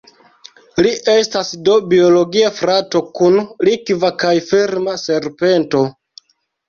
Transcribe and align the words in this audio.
Li 0.85 0.93
estas 1.15 1.51
do 1.67 1.75
"biologie" 1.91 2.49
frato 2.61 3.03
kun 3.21 3.37
Likva 3.69 4.11
kaj 4.25 4.35
Firma 4.51 4.97
serpento. 5.07 5.85